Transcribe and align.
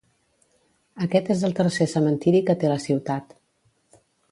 Aquest 1.07 1.29
és 1.35 1.43
el 1.51 1.53
tercer 1.59 1.87
cementiri 1.93 2.43
que 2.49 2.57
té 2.65 2.73
la 2.73 2.81
ciutat. 2.89 3.39